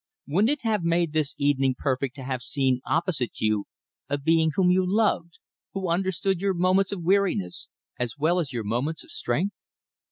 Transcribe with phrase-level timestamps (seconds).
[0.27, 3.65] Wouldn't it have made this evening perfect to have seen opposite you
[4.09, 5.37] a being whom you loved,
[5.73, 9.53] who understood your moments of weariness, as well as your moments of strength?"